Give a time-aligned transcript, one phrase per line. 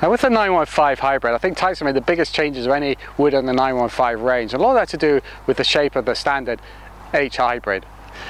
[0.00, 3.34] Now with the 915 hybrid, I think Titleist made the biggest changes of any wood
[3.34, 4.54] in the 915 range.
[4.54, 6.60] A lot of that to do with the shape of the standard
[7.12, 7.84] H hybrid.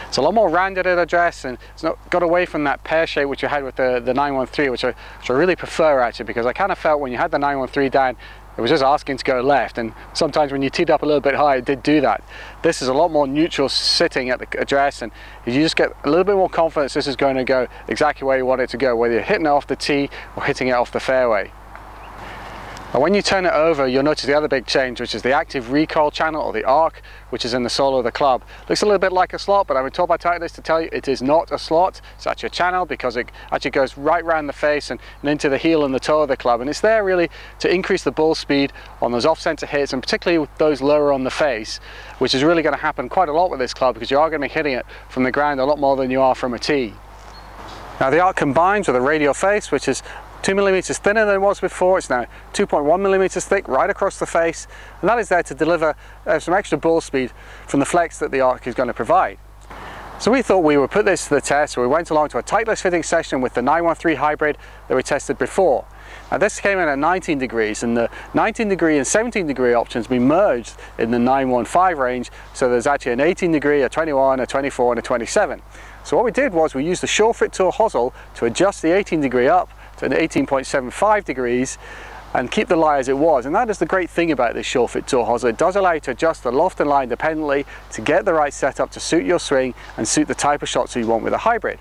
[0.07, 3.07] It's a lot more rounded at address and it's not got away from that pear
[3.07, 6.25] shape which you had with the, the 913, which I, which I really prefer actually
[6.25, 8.17] because I kind of felt when you had the 913 down,
[8.59, 11.21] it was just asking to go left and sometimes when you teed up a little
[11.21, 12.25] bit high it did do that.
[12.63, 15.13] This is a lot more neutral sitting at the address and
[15.47, 18.37] you just get a little bit more confidence this is going to go exactly where
[18.37, 20.73] you want it to go whether you're hitting it off the tee or hitting it
[20.73, 21.53] off the fairway.
[22.95, 25.33] And when you turn it over, you'll notice the other big change, which is the
[25.33, 28.43] active recoil channel or the arc, which is in the sole of the club.
[28.67, 30.81] Looks a little bit like a slot, but I've been told by Titleist to tell
[30.81, 32.01] you it is not a slot.
[32.17, 35.51] It's actually a channel because it actually goes right around the face and, and into
[35.51, 36.63] the heel and the toe of the club.
[36.63, 40.49] And it's there really to increase the ball speed on those off-center hits and particularly
[40.57, 41.81] those lower on the face,
[42.21, 44.31] which is really going to happen quite a lot with this club because you are
[44.31, 46.55] going to be hitting it from the ground a lot more than you are from
[46.55, 46.95] a tee.
[48.01, 50.03] Now the arc combines with a radial face, which is
[50.43, 51.99] two millimeters thinner than it was before.
[51.99, 54.67] It's now 2.1 millimeters thick right across the face.
[55.01, 55.95] And that is there to deliver
[56.27, 57.33] uh, some extra ball speed
[57.67, 59.39] from the flex that the arc is going to provide.
[60.21, 61.75] So we thought we would put this to the test.
[61.75, 65.03] So we went along to a Titleist fitting session with the 913 hybrid that we
[65.05, 65.87] tested before.
[66.33, 70.11] Now this came in at 19 degrees and the 19 degree and 17 degree options
[70.11, 72.31] we merged in the 915 range.
[72.53, 75.63] So there's actually an 18 degree, a 21, a 24 and a 27.
[76.03, 79.21] So what we did was we used the SureFit Tour hosel to adjust the 18
[79.21, 79.69] degree up
[79.99, 81.79] to 18.75 degrees
[82.35, 83.47] and keep the lie as it was.
[83.47, 85.49] And that is the great thing about this SureFit Tour hosel.
[85.49, 88.53] It does allow you to adjust the loft and lie independently to get the right
[88.53, 91.39] setup to suit your swing and suit the type of shots you want with a
[91.39, 91.79] hybrid.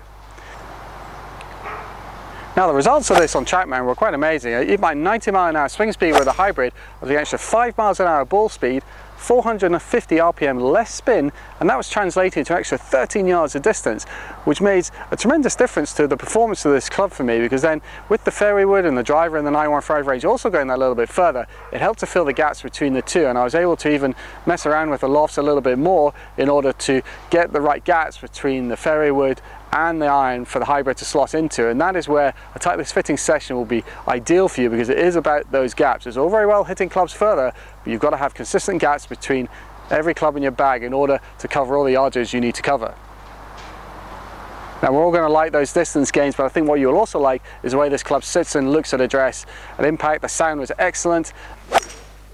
[2.56, 4.52] Now the results of this on TrackMan were quite amazing.
[4.52, 7.78] Even my 90 mile an hour swing speed with a hybrid of the extra 5
[7.78, 8.82] miles an hour ball speed
[9.18, 14.04] 450 RPM less spin and that was translated to an extra 13 yards of distance
[14.44, 17.82] which made a tremendous difference to the performance of this club for me because then
[18.08, 20.94] with the fairway wood and the driver and the 915 range also going that little
[20.94, 23.76] bit further it helped to fill the gaps between the two and I was able
[23.78, 24.14] to even
[24.46, 27.84] mess around with the lofts a little bit more in order to get the right
[27.84, 29.40] gaps between the fairway wood
[29.72, 32.92] and the iron for the hybrid to slot into and that is where a Titleist
[32.92, 36.06] fitting session will be ideal for you because it is about those gaps.
[36.06, 37.52] It's all very well hitting clubs further
[37.84, 39.48] but you've got to have consistent gaps between
[39.90, 42.62] every club in your bag in order to cover all the yardages you need to
[42.62, 42.94] cover.
[44.82, 47.18] Now we're all going to like those distance gains, but I think what you'll also
[47.18, 49.44] like is the way this club sits and looks at address.
[49.76, 51.32] At impact, the sound was excellent,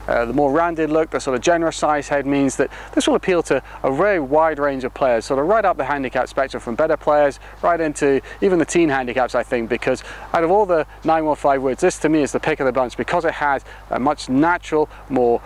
[0.08, 3.14] uh, the more rounded look, the sort of generous size head means that this will
[3.14, 6.60] appeal to a very wide range of players, sort of right up the handicap spectrum
[6.60, 10.66] from better players right into even the teen handicaps I think because out of all
[10.66, 13.64] the 915 woods this to me is the pick of the bunch because it has
[13.90, 15.40] a much natural, more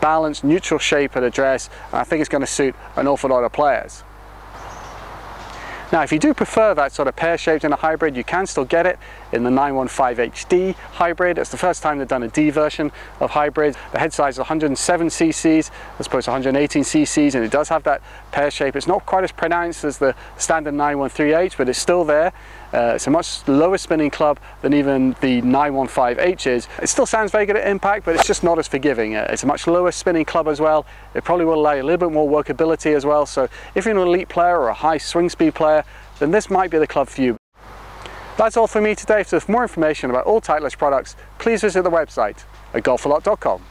[0.00, 3.44] balanced, neutral shape at address and I think it's going to suit an awful lot
[3.44, 4.04] of players.
[5.92, 8.64] Now if you do prefer that sort of pear-shaped in a hybrid you can still
[8.64, 8.98] get it
[9.32, 11.36] in the 915 HD hybrid.
[11.36, 13.76] It's the first time they've done a D version of hybrid.
[13.92, 17.82] The head size is 107 cc's as opposed to 118 cc's and it does have
[17.84, 18.76] that pear shape.
[18.76, 22.32] It's not quite as pronounced as the standard 913H but it's still there.
[22.72, 26.68] Uh, it's a much lower spinning club than even the 915H is.
[26.82, 29.16] It still sounds very good at impact but it's just not as forgiving.
[29.16, 30.86] Uh, it's a much lower spinning club as well.
[31.14, 33.96] It probably will allow you a little bit more workability as well so if you're
[33.96, 35.84] an elite player or a high swing speed player
[36.18, 37.36] then this might be the club for you.
[38.36, 39.22] That's all for me today.
[39.22, 43.62] So for more information about all Titleist products, please visit the website at golfalot.com.